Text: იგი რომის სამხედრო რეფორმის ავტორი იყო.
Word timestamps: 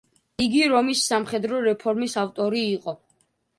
იგი 0.45 0.63
რომის 0.71 1.03
სამხედრო 1.11 1.61
რეფორმის 1.67 2.19
ავტორი 2.25 2.65
იყო. 2.73 2.99